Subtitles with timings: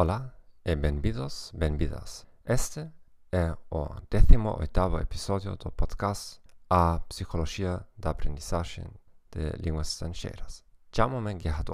[0.00, 0.32] Olá
[0.64, 2.24] e bem-vindos, bem-vindas.
[2.46, 2.88] Este
[3.32, 8.86] é o 18º episódio do podcast A Psicologia da Aprendizagem
[9.32, 10.62] de Línguas Estrangeiras.
[10.94, 11.72] Chamo-me Gerhard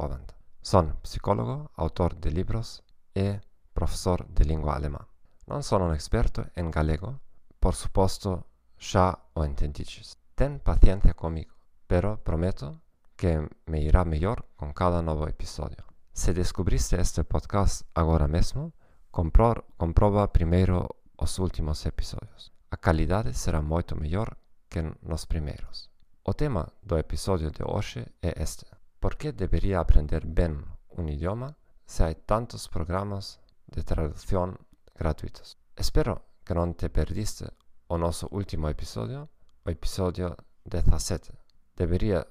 [1.03, 2.83] psicólogo, autor de livros
[3.15, 3.39] e
[3.75, 5.07] professor de língua alemã.
[5.47, 7.21] Não sou um experto em galego,
[7.61, 8.43] por suposto
[8.79, 10.17] já o entendistes.
[10.35, 11.53] Ten paciência comigo,
[11.87, 12.81] pero prometo
[13.19, 15.94] que me irá melhor com cada novo episódio.
[16.17, 18.73] Se descubriste este podcast agora mesmo,
[19.11, 22.53] compro comproba primeiro os últimos episódios.
[22.71, 24.37] A qualidade será muito melhor
[24.71, 25.91] que nos primeiros.
[26.25, 28.65] O tema do episódio de hoje é este:
[29.01, 30.57] Por que deveria aprender bem
[30.97, 34.57] um idioma se há tantos programas de tradução
[34.97, 35.57] gratuitos?
[35.77, 37.45] Espero que não te perdiste
[37.89, 39.29] o nosso último episódio,
[39.67, 41.33] o episódio 17.
[41.75, 42.25] Deveria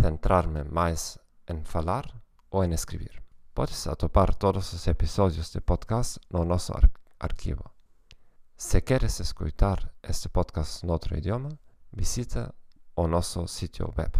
[0.00, 1.18] centrar-me mais
[1.48, 2.06] em falar
[2.48, 3.23] ou em escrever.
[3.54, 7.70] Podes atopar todos os episódios de podcast no nosso ar arquivo.
[8.56, 11.56] Se queres escutar este podcast outro idioma,
[11.92, 12.52] visita
[12.96, 14.12] o nosso sítio web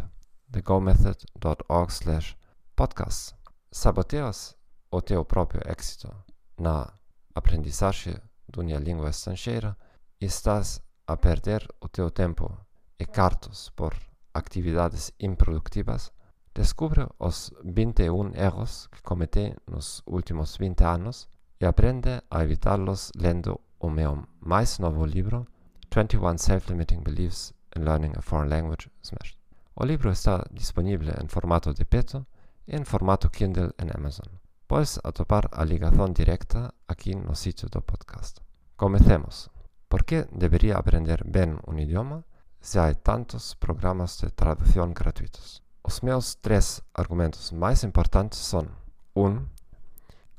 [0.52, 2.36] thegomethod.org
[2.76, 3.34] podcast.
[3.72, 4.56] Saboteas
[4.88, 6.14] o teu próprio êxito
[6.56, 6.92] na
[7.34, 8.14] aprendizagem
[8.48, 9.76] de uma língua estrangeira
[10.20, 12.56] e estás a perder o teu tempo
[13.00, 13.96] e cartos por
[14.32, 16.12] atividades improdutivas
[16.54, 23.10] Descubre los 21 errores que cometí en los últimos 20 años y aprende a evitarlos
[23.16, 25.48] leyendo o meu mais novo livro,
[25.90, 29.36] 21 Self-Limiting Beliefs in Learning a Foreign Language, Smashed.
[29.74, 32.28] O libro está disponible en formato de peto
[32.66, 34.40] y en formato Kindle en Amazon.
[34.68, 38.38] Puedes atopar a ligación directa aquí en el sitio do podcast.
[38.76, 39.50] Comencemos.
[39.88, 42.22] ¿Por qué debería aprender bien un idioma
[42.60, 45.63] si hay tantos programas de traducción gratuitos?
[45.86, 48.66] Os meus três argumentos mais importantes são:
[49.14, 49.26] 1.
[49.26, 49.46] Um,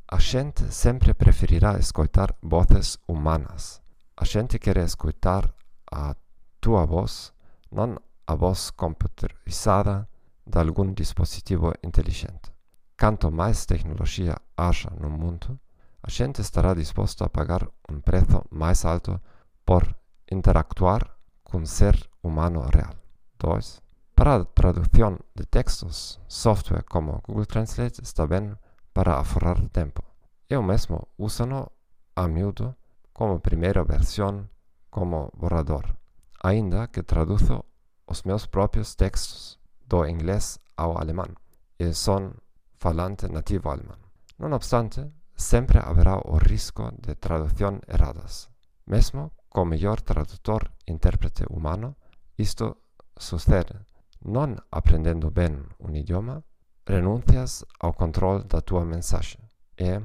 [0.07, 3.79] a gente sempre preferirá escutar vozes humanas.
[4.17, 5.53] A gente quer escutar
[5.91, 6.15] a
[6.59, 7.31] tua voz,
[7.71, 7.95] não
[8.25, 10.09] a voz computerizada
[10.47, 12.51] de algum dispositivo inteligente.
[12.99, 15.59] Quanto mais tecnologia haja no mundo,
[16.01, 19.21] a gente estará disposto a pagar um preço mais alto
[19.63, 19.95] por
[20.31, 21.07] interactuar
[21.43, 22.95] com um ser humano real.
[23.37, 23.84] 2.
[24.15, 28.57] para traducción de textos, software como Google Translate está ben
[28.93, 30.03] para aforrar tempo.
[30.47, 31.73] Eu mesmo usano
[32.15, 32.77] a miúdo
[33.11, 34.49] como primeira versión
[34.89, 35.97] como borrador,
[36.41, 37.65] ainda que traduzo
[38.05, 41.35] os meus propios textos do inglés ao alemán
[41.77, 42.39] e son
[42.79, 43.99] falante nativo alemán.
[44.39, 48.47] Non obstante, sempre haberá o risco de traducción erradas.
[48.87, 51.99] Mesmo co mellor tradutor intérprete humano,
[52.39, 52.79] isto
[53.19, 53.83] sucede
[54.25, 56.43] non aprendendo ben un idioma,
[56.85, 59.41] renuncias ao control da tua mensagem
[59.77, 60.01] e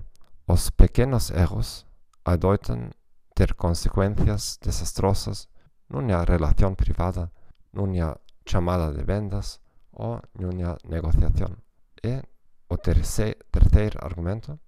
[0.46, 1.86] os pequenos erros
[2.24, 2.90] adoitam
[3.34, 5.48] ter consequências desastrosas
[5.88, 7.30] numa relação privada,
[7.72, 9.60] numa chamada de vendas
[9.92, 11.56] ou numa negociação.
[12.02, 12.22] E
[12.68, 14.58] o terceiro, argumento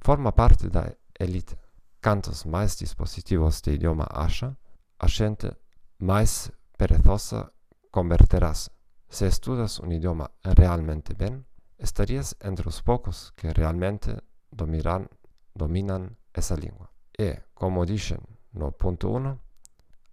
[0.00, 1.56] forma parte da elite.
[2.02, 4.56] Quantos mais dispositivos de idioma acha,
[4.98, 5.50] a gente
[5.98, 7.51] mais perezosa
[7.92, 8.72] converterás.
[9.08, 14.16] Se estudas un idioma realmente bien, estarías entre los pocos que realmente
[14.50, 15.08] dominan,
[15.54, 16.90] dominan esa lengua.
[17.16, 18.20] Y, como dicen
[18.52, 19.38] no punto 1,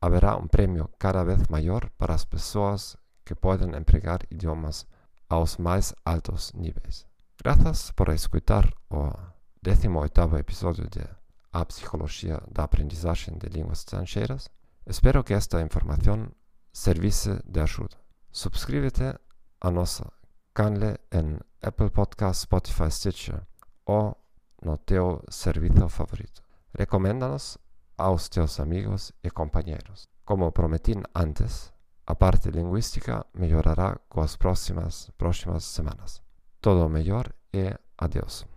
[0.01, 4.85] habrá un premio cada vez mayor para las personas que pueden emplear idiomas
[5.29, 7.07] a los más altos niveles.
[7.37, 9.13] Gracias por escuchar o
[9.61, 11.07] 18 episodio de
[11.53, 14.51] A Psicología da Aprendizaje de Línguas Extranjeras.
[14.85, 16.35] Espero que esta información
[16.71, 17.95] serwisy Dashwood.
[18.31, 19.15] Subscríbete
[19.61, 20.13] a nosso
[20.53, 23.45] canal en Apple Podcast, Spotify, Stitcher
[23.85, 24.15] o
[24.61, 26.41] no teu servicio favorito.
[26.73, 27.59] Recoméndanos
[27.97, 30.09] a teus amigos y compañeros.
[30.23, 31.73] Como prometí antes,
[32.05, 36.23] a parte lingüística mejorará con las próximas, próximas semanas.
[36.59, 37.67] Todo mejor y
[37.97, 38.49] adiós.